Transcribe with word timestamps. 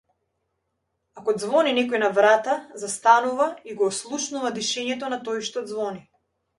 Ако 1.21 1.33
ѕвони 1.35 1.75
некој 1.81 2.01
на 2.05 2.09
врата 2.17 2.57
застанува 2.87 3.49
и 3.71 3.79
го 3.81 3.93
ослушнува 3.95 4.55
дишењето 4.61 5.15
на 5.17 5.25
тој 5.31 5.49
што 5.51 5.67
ѕвони. 5.73 6.07